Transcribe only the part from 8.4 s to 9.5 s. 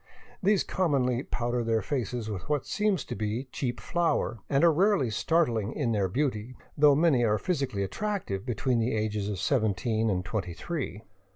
between the ages of